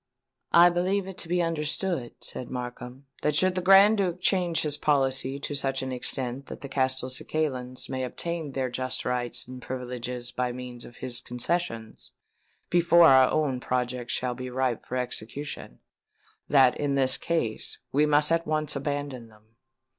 [0.55, 4.75] "I believe it to be understood," said Markham, "that should the Grand Duke change his
[4.75, 10.31] policy to such an extent that the Castelcicalans may obtain their just rights and privileges
[10.31, 12.13] by means of his concessions,
[12.71, 18.75] before our own projects shall be ripe for execution,—that, in this case, we at once
[18.75, 19.49] abandon them."